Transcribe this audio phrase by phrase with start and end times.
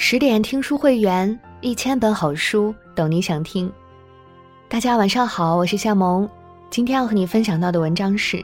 [0.00, 3.70] 十点听书会员，一千本好书，等你想听。
[4.68, 6.26] 大家晚上好，我是夏萌。
[6.70, 8.42] 今天要和你分享到的文章是：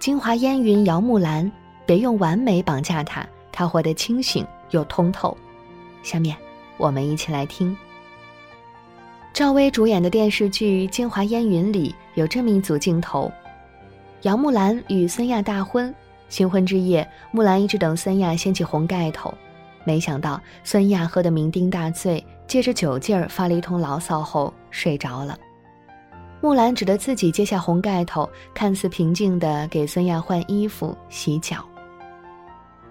[0.00, 1.50] 京华烟云姚木兰，
[1.86, 5.34] 别用完美绑架她，她活得清醒又通透。
[6.02, 6.36] 下面
[6.78, 7.74] 我们一起来听。
[9.32, 13.30] 赵薇主演的电视剧《京华烟云》里有这么一组镜头：
[14.22, 15.94] 姚木兰与孙亚大婚，
[16.28, 19.32] 新婚之夜，木兰一直等孙亚掀起红盖头。
[19.84, 25.38] 没想到孙亚喝得酩酊大醉，借着酒劲儿发了一通牢骚后睡着了。
[26.40, 31.64] 木兰只得自己揭下红盖头，看似平静地给孙亚换衣服、洗脚。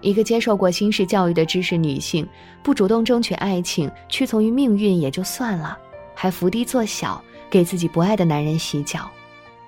[0.00, 2.26] 一个接受过新式教育的知识女性，
[2.62, 5.78] 不主动争取爱情，屈从于命运也就算了，
[6.14, 9.08] 还伏低做小，给自己不爱的男人洗脚，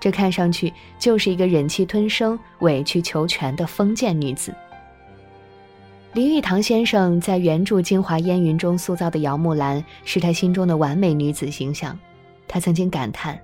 [0.01, 4.53] 这看上去就是一个忍气吞声、委曲求全的封建女子。
[6.15, 11.99] 林语堂先生在原著《京华烟云》中塑造的姚木兰，是他心中的完美女子形象。
[12.47, 13.37] 他曾经感叹：“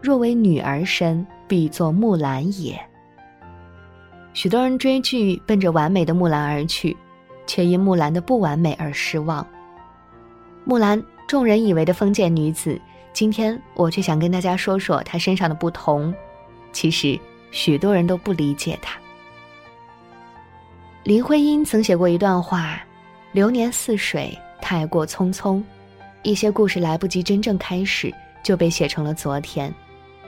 [0.00, 2.80] 若为女儿身，必作木兰也。”
[4.32, 6.96] 许多人追剧奔着完美的木兰而去，
[7.48, 9.44] 却因木兰的不完美而失望。
[10.64, 12.80] 木兰，众人以为的封建女子，
[13.12, 16.14] 今天我却想跟大家说说她身上的不同。
[16.70, 17.18] 其实，
[17.50, 19.00] 许多人都不理解她。
[21.04, 22.80] 林徽因曾写过一段话
[23.32, 25.62] ：“流年似水，太过匆匆。
[26.22, 28.10] 一些故事来不及真正开始，
[28.42, 29.70] 就被写成了昨天；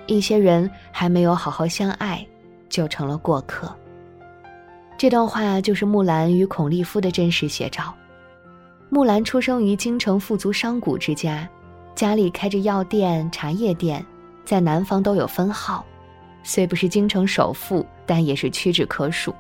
[0.06, 2.24] 一些人还没有好好相爱，
[2.68, 3.74] 就成了过客。”
[4.98, 7.94] 这段话就是木兰与孔立夫的真实写照。
[8.90, 11.48] 木兰出生于京城富足商贾之家，
[11.94, 14.04] 家里开着药店、茶叶店，
[14.44, 15.82] 在南方都有分号。
[16.42, 19.34] 虽不是京城首富，但也是屈指可数。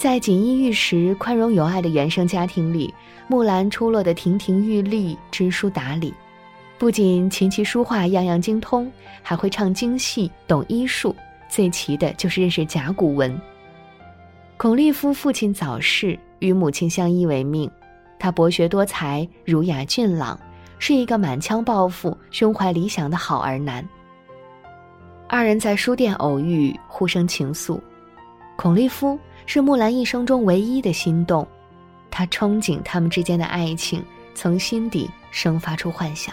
[0.00, 2.94] 在锦衣玉食、宽容有爱的原生家庭里，
[3.28, 6.14] 木兰出落得亭亭玉立、知书达理，
[6.78, 11.14] 不仅琴棋书画样样精通，还会唱京戏、懂医术，
[11.50, 13.38] 最奇的就是认识甲骨文。
[14.56, 17.70] 孔立夫父亲早逝，与母亲相依为命，
[18.18, 20.40] 他博学多才、儒雅俊朗，
[20.78, 23.86] 是一个满腔抱负、胸怀理想的好儿男。
[25.28, 27.78] 二人在书店偶遇，互生情愫，
[28.56, 29.18] 孔立夫。
[29.52, 31.44] 是木兰一生中唯一的心动，
[32.08, 34.00] 他憧憬他们之间的爱情，
[34.32, 36.32] 从心底生发出幻想。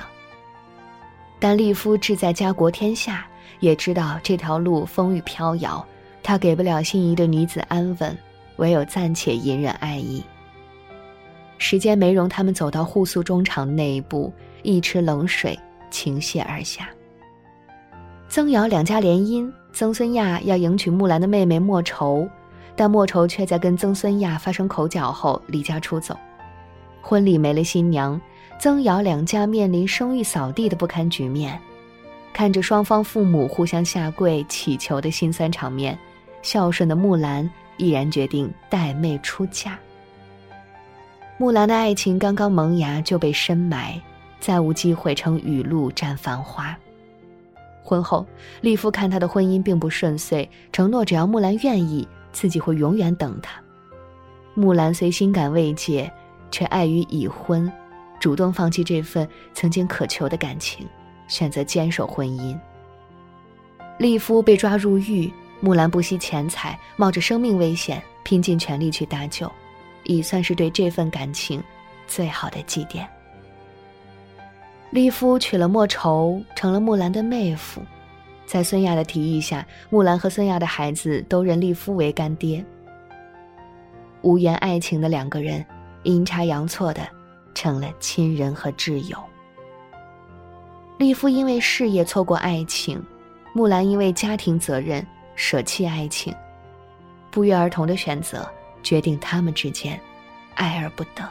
[1.39, 3.25] 但立夫志在家国天下，
[3.59, 5.83] 也知道这条路风雨飘摇，
[6.22, 8.16] 他给不了心仪的女子安稳，
[8.57, 10.23] 唯有暂且隐忍爱意。
[11.57, 16.88] 时间没容他们走到互诉衷肠那一步，一池冷水倾泻而下。
[18.29, 22.29] 曾瑶两家联姻，曾孙亚要迎娶木兰的妹妹莫愁。
[22.78, 26.16] 但莫愁却在跟曾孙亚发生口角后离家出走，
[27.02, 28.22] 婚礼没了新娘，
[28.60, 31.60] 曾瑶两家面临生育扫地的不堪局面。
[32.32, 35.98] 看着双方父母互相下跪乞求的心酸场面，
[36.44, 39.78] 孝顺的木兰毅然决定带妹出嫁。
[41.40, 44.00] 木兰的爱情刚刚萌芽就被深埋，
[44.40, 46.78] 再无机会成雨露沾繁花。
[47.84, 48.24] 婚后，
[48.62, 52.08] 立夫看他的婚姻并不顺遂，承诺只要木兰愿意。
[52.38, 53.59] 自己会永远等他。
[54.53, 56.12] 木兰虽心感慰藉，
[56.52, 57.72] 却碍于已婚，
[58.20, 60.88] 主动放弃这份曾经渴求的感情，
[61.28, 62.56] 选择坚守婚姻。
[63.97, 69.52] 立夫被抓入狱，木兰不惜钱财，冒着生命危险，拼尽全力去搭救，
[70.03, 71.64] 已算是对这份感情
[72.06, 73.03] 最好的祭奠。
[74.92, 77.81] 立夫娶了莫愁，成了木兰的妹夫。
[78.47, 82.66] 在孙亚的提议下，木兰和孙亚的孩子都认立夫为干爹。
[84.22, 85.63] 无缘爱情的两个人，
[86.03, 87.06] 阴差阳错的
[87.53, 89.18] 成了亲人和挚友。
[90.97, 93.06] 立夫因为事业错过爱情，
[93.52, 96.34] 木兰因为家庭责任舍弃爱情，
[97.29, 98.50] 不约而同的选择，
[98.81, 99.99] 决定他们之间
[100.55, 101.28] 爱而不得。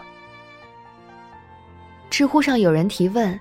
[2.10, 3.40] 知乎上有人提问：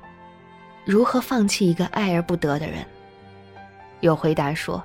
[0.85, 2.85] 如何放弃一个爱而不得的人？
[4.01, 4.83] 有回答说：“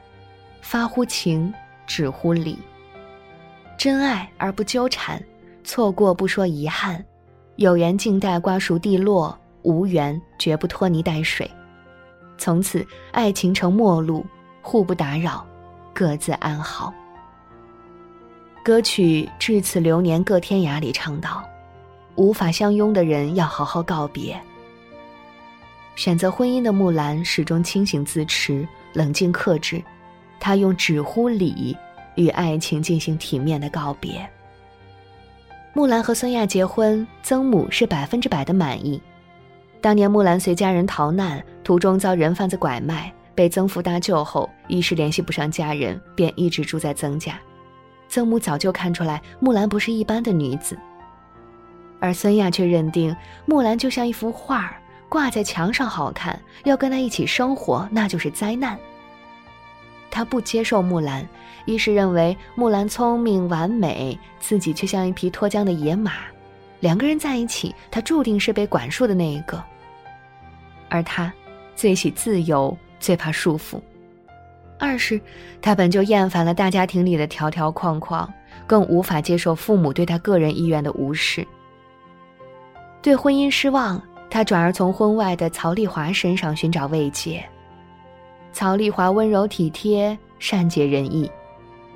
[0.63, 1.53] 发乎情，
[1.87, 2.59] 止乎礼。
[3.77, 5.23] 真爱而不纠缠，
[5.65, 7.05] 错过不说遗憾，
[7.57, 11.51] 有缘静待瓜熟蒂落，无缘绝不拖泥带水。
[12.39, 14.25] 从此爱情成陌路，
[14.63, 15.47] 互不打扰，
[15.95, 16.93] 各自安好。”
[18.63, 21.43] 歌曲《至此流年各天涯》里唱道
[22.17, 24.39] ：“无法相拥的人要好好告别。”
[26.01, 28.67] 选择婚姻的木兰始终清醒自持。
[28.95, 29.85] 冷静克制，
[30.41, 31.77] 他用只乎礼
[32.15, 34.27] 与爱情进行体面的告别。
[35.75, 38.99] 木兰和孙亚结婚，曾母是百分之百的满意。
[39.83, 47.39] 当年木兰随家人逃难，途中遭人贩子拐卖，被曾父搭救后，一时联系不上家人，便一直住在曾家。
[48.09, 50.79] 曾母早就看出来木兰不是一般的女子，
[52.01, 53.15] 而孙亚却认定
[53.45, 58.79] 木兰就像一幅画儿，挂在墙上好看，要跟他一起生活那就是灾难。
[60.09, 61.29] 他不接受木兰，
[61.67, 66.13] 一是认为木兰聪明完美，自己却像一匹脱缰的野马，
[66.79, 69.63] 两个人在一起，他注定是被管束的那一个。
[70.89, 71.33] 而他，
[71.75, 73.81] 最喜自由，最怕束缚。
[74.79, 75.21] 二是，
[75.61, 78.33] 他本就厌烦了大家庭里的条条框框，
[78.65, 81.47] 更无法接受父母对他个人意愿的无视。
[83.03, 87.45] 对婚姻失望，他转而从婚外的曹丽华身上寻找慰藉。
[88.53, 91.31] 曹丽华温柔体贴、善解人意，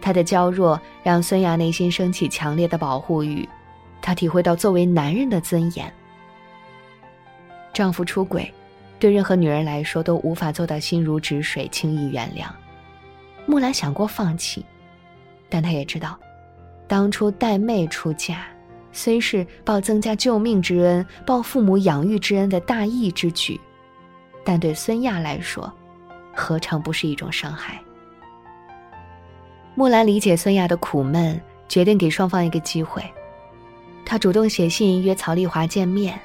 [0.01, 3.49] 她的娇弱让孙雅内心升起强烈的保护欲，
[4.03, 5.91] 她体会到作为男人的尊严。
[7.73, 8.53] 丈夫出轨，
[8.99, 12.47] 对任何女人来说都无法做到心如止水、轻易原谅。
[13.47, 14.65] 木兰想过放弃，
[15.49, 16.19] 但她也知道，
[16.87, 18.47] 当初带妹出嫁，
[18.95, 23.61] 虽是报曾家救命之恩、报父母养育之恩的大义之举，
[24.45, 25.71] 但对孙亚来说，
[26.33, 27.81] 何尝不是一种伤害？
[29.75, 31.39] 木兰理解孙亚的苦闷，
[31.69, 33.03] 决定给双方一个机会。
[34.07, 36.17] 她主动写信约曹丽华见面，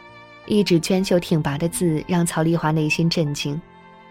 [0.45, 3.59] 一纸娟秀挺拔的字让曹丽华内心震惊。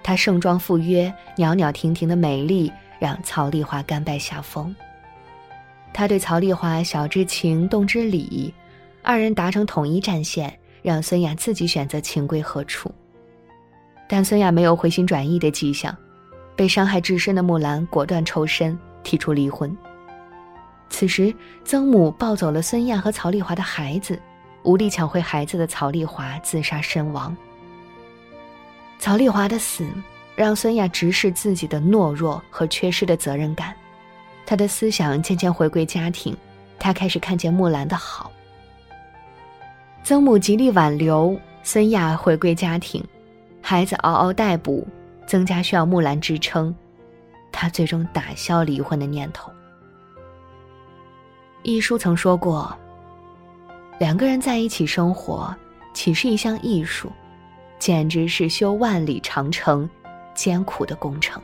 [0.02, 4.74] 她盛装赴约，袅袅婷婷的美丽让曹丽华甘拜下风。
[5.98, 8.54] 他对曹丽华晓之情，动之理，
[9.02, 12.88] 二人达成统一战线，让孙亚自己选择情归何处。
[14.08, 15.92] 但孙亚没有回心转意的迹象，
[16.54, 19.76] 被伤害至深的木兰果断抽身，提出离婚。
[20.88, 21.34] 此时，
[21.64, 24.16] 曾母抱走了孙亚和曹丽华的孩子，
[24.62, 27.36] 无力抢回孩子的曹丽华自杀身亡。
[29.00, 29.84] 曹丽华的死
[30.36, 33.74] 让孙亚直视自己的懦弱和缺失的责任感，
[34.48, 36.34] 他的思想渐渐回归家庭，
[36.78, 38.32] 他开始看见木兰的好。
[40.02, 43.04] 曾母极力挽留孙亚回归家庭。
[43.60, 44.88] 孩子嗷嗷待哺，
[45.26, 46.74] 曾家需要木兰支撑，
[47.52, 49.52] 他最终打消离婚的念头。
[51.62, 52.74] 一书曾说过
[54.00, 55.54] ：“两个人在一起生活，
[55.92, 57.12] 岂是一项艺术，
[57.78, 59.86] 简直是修万里长城，
[60.32, 61.38] 艰苦的工程。”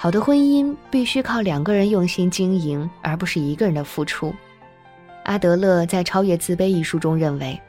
[0.00, 4.32] 好的婚姻必须靠两个人用心经营，而不是一个人的付出。
[5.24, 7.60] 阿德勒在《超越自卑》一书中认为。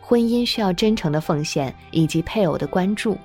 [0.00, 3.18] 婚姻需要真诚的奉献以及配偶的关注。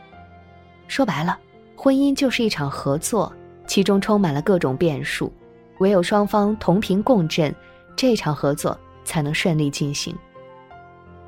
[0.89, 1.39] 说白了，
[1.77, 3.31] 婚姻就是一场合作，
[3.65, 5.31] 其中充满了各种变数，
[5.77, 7.55] 唯有双方同频共振，
[7.95, 10.13] 这场合作才能顺利进行。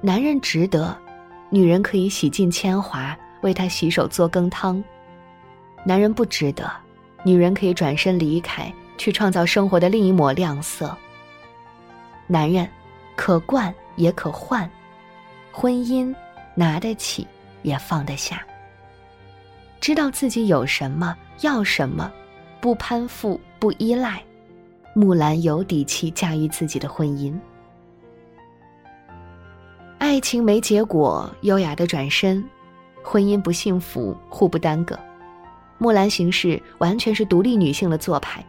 [0.02, 0.94] 男人值得，
[1.50, 4.84] 女人可以洗尽铅华为他洗手做羹汤；
[5.86, 6.70] 男人不值得，
[7.25, 10.95] 女人可以转身离开，去创造生活的另一抹亮色。
[12.27, 12.69] 男人，
[13.16, 14.69] 可惯也可换。
[15.51, 16.13] 婚姻，
[16.54, 17.25] 拿得起，
[17.63, 18.45] 也放得下。
[19.81, 22.12] 知道自己有什么，要什么，
[22.62, 24.22] 不攀附，不依赖。
[24.94, 27.34] 木兰有底气驾驭自己的婚姻。
[29.98, 32.39] 爱情没结果，优雅的转身；
[33.03, 34.98] 婚姻不幸福，互不耽搁。
[35.77, 38.44] 木兰行事完全是独立女性的做派，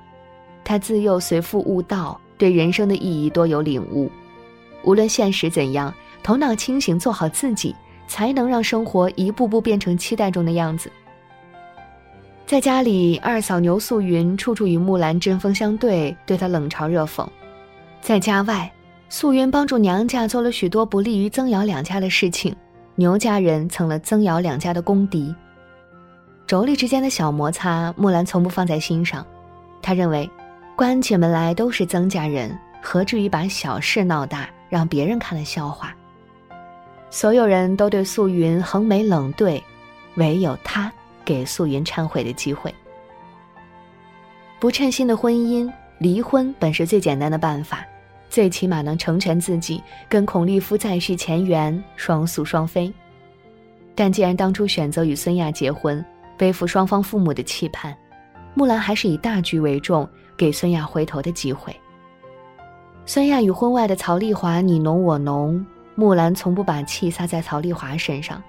[0.64, 4.10] 她自幼随父悟道，对人生的意义多有领悟。
[4.84, 5.92] 无论现实怎样。
[6.22, 7.72] 头脑清醒，做好自己，
[8.08, 10.90] 才能让生活一步步变成期待中的样子。
[12.44, 17.24] 在家里，二嫂牛素云处处与木兰针锋相对，对她冷嘲热讽；
[18.00, 18.68] 在家外，
[19.08, 22.52] 素云帮助娘家做了许多不利于曾瑶两家的事情，
[22.96, 25.32] 牛家人成了曾瑶两家的公敌。
[26.46, 29.26] 妯娌之间的小摩擦，木兰从不放在心上。
[29.82, 30.30] 她认为，
[30.76, 35.92] 关起门来都是曾家人，何至于把小事闹大，让别人看了笑话？
[37.10, 39.62] 所有人都对素云横眉冷对，
[40.14, 40.92] 唯有他
[41.24, 42.72] 给素云忏悔的机会。
[44.60, 47.84] 不称心的婚姻，离婚本是最简单的办法，
[48.30, 52.92] 最起码能成全自己，跟孔立夫再续前缘，双宿双飞。
[53.94, 56.04] 但既然当初选择与孙亚结婚，
[56.36, 57.96] 背负双方父母的期盼，
[58.54, 61.74] 木兰还是以大局为重，给孙亚回头的机会。
[63.04, 65.64] 孙亚与婚外的曹丽华你侬我侬。
[65.94, 68.42] 木兰从不把气撒在曹丽华身上，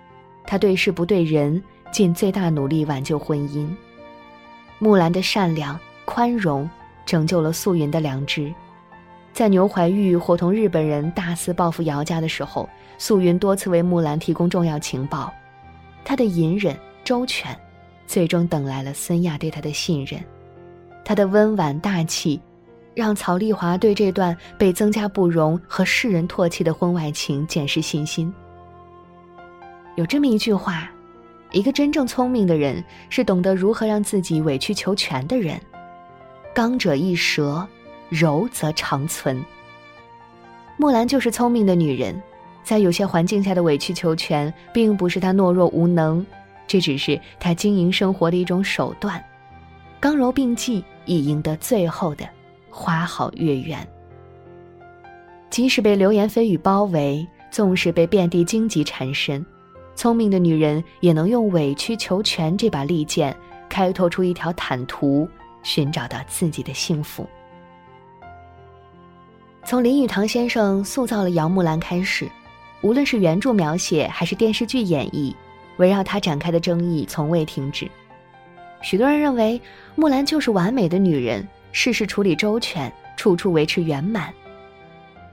[0.45, 3.69] 她对事不对人，尽最大努力挽救婚姻。
[4.79, 6.69] 木兰的善良、宽容，
[7.05, 8.53] 拯救了素云的良知。
[9.31, 12.67] 在牛怀玉伙同日本人大肆报复姚家的时候，
[12.97, 15.31] 素云多次为木兰提供重要情报。
[16.03, 16.75] 他的隐忍
[17.05, 17.57] 周全，
[18.07, 20.19] 最终等来了孙亚对他的信任。
[21.05, 22.41] 他的温婉大气，
[22.95, 28.33] 让曹丽华对这段被曾家不容和世人唾弃的婚外情减失信心。
[29.95, 30.89] 有这么一句话：，
[31.51, 35.61] 一个真正聪明的人是懂得如何让自己委曲求全的人。
[36.55, 37.67] 刚者易折。
[38.09, 39.43] 柔则长存。
[40.77, 42.23] 木兰就是聪明的女人，
[42.63, 46.25] 在有些环境下的委曲求全，并不是她懦弱无能，
[46.67, 49.23] 这只是她经营生活的一种手段。
[49.99, 52.27] 刚柔并济，以赢得最后的
[52.69, 53.87] 花好月圆。
[55.49, 59.43] 即使被流言蜚语包围，纵使被遍地荆棘缠身，
[59.95, 63.35] 聪明的女人也能用委曲求全这把利剑，
[63.69, 65.27] 开拓出一条坦途，
[65.63, 67.25] 寻找到自己的幸福。
[69.65, 72.29] 从林语堂先生塑造了杨木兰开始，
[72.81, 75.33] 无论是原著描写还是电视剧演绎，
[75.77, 77.89] 围绕她展开的争议从未停止。
[78.81, 79.59] 许多人认为
[79.95, 84.31] 木兰就是完美的女人，事事处理周全，处处维持圆满；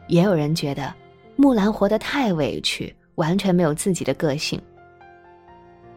[0.06, 0.92] 也有人觉得
[1.36, 4.60] 木兰活得太委屈，完全没有自己的个性。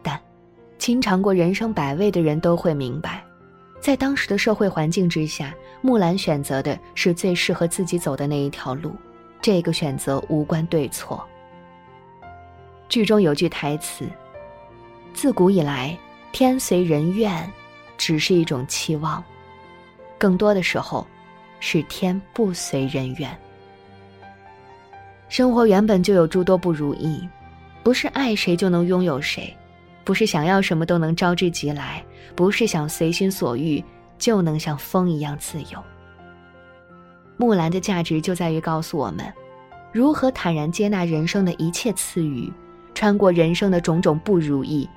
[0.02, 0.20] 但，
[0.76, 3.24] 经尝过人生百味的人都会明白。
[3.80, 8.92] 在当时的社会环境之下，木兰选择的是最适合自己走的那一条路，
[9.40, 11.24] 这个选择无关对错。
[12.88, 14.04] 剧中有句台词
[15.20, 15.98] ：“自古以来，
[16.30, 17.52] 天随人愿，
[17.96, 19.20] 只是一种期望；
[20.16, 21.04] 更多的时候，
[21.58, 23.28] 是天不随人愿。”
[25.28, 27.28] 生活原本就有诸多不如意，
[27.82, 29.52] 不是爱谁就能拥有谁。
[30.04, 32.00] 不是想要什么都能招之即来，
[32.36, 33.84] 不是想随心所欲
[34.18, 35.82] 就能像风一样自由。
[37.36, 39.26] 木兰的价值就在于告诉我们，
[39.90, 42.52] 如何坦然接纳人生的一切赐予，
[42.94, 44.88] 穿过人生的种种不如意，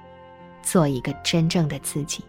[0.62, 2.24] 做一个真正的自己。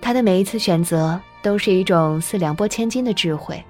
[0.00, 3.62] 他的每一次选择都是一种似两拨千斤的智慧，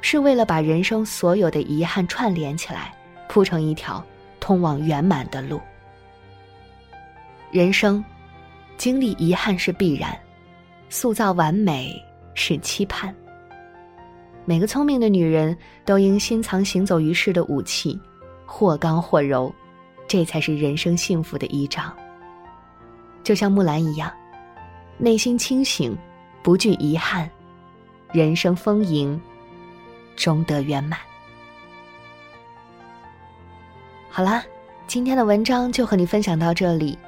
[0.00, 2.94] 是为了把人生所有的遗憾串联起来，
[3.28, 4.02] 铺成一条
[4.40, 5.60] 通往圆满的路。
[7.50, 8.02] 人生，
[8.78, 10.18] 经历遗憾是必然，
[10.88, 11.94] 塑造完美
[12.34, 13.14] 是期盼。
[14.46, 18.00] 每个聪明的女人都应心藏行走于世的武器，
[18.46, 19.54] 或刚或柔，
[20.08, 21.94] 这才是人生幸福的依仗。
[23.22, 24.12] 就像木兰一样，
[24.98, 25.96] 内心清醒，
[26.42, 27.28] 不惧遗憾，
[28.12, 29.20] 人生丰盈，
[30.16, 30.98] 终得圆满。
[34.10, 34.44] 好啦，
[34.86, 36.98] 今天的文章就和你分享到这里。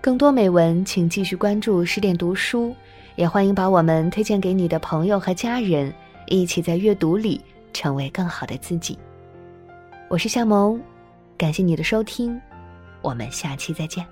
[0.00, 2.74] 更多美文，请继续关注十点读书，
[3.16, 5.92] 也欢迎把我们推荐给你的朋友和家人，
[6.26, 7.40] 一起在阅读里
[7.72, 8.98] 成为更好的自己。
[10.08, 10.80] 我是夏萌，
[11.36, 12.40] 感谢你的收听，
[13.02, 14.06] 我们下期再见。